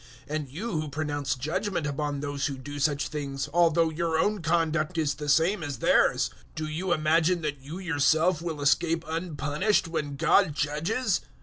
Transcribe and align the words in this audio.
002:003 0.27 0.35
And 0.35 0.49
you 0.49 0.71
who 0.81 0.89
pronounce 0.89 1.35
judgement 1.35 1.85
upon 1.85 2.21
those 2.21 2.47
who 2.47 2.57
do 2.57 2.79
such 2.79 3.07
things 3.09 3.47
although 3.53 3.91
your 3.91 4.17
own 4.17 4.41
conduct 4.41 4.97
is 4.97 5.13
the 5.13 5.29
same 5.29 5.61
as 5.61 5.77
theirs 5.77 6.31
do 6.55 6.65
you 6.65 6.91
imagine 6.91 7.43
that 7.43 7.61
you 7.61 7.77
yourself 7.77 8.41
will 8.41 8.61
escape 8.61 9.05
unpunished 9.07 9.87
when 9.87 10.15
God 10.15 10.55
judges? 10.55 11.21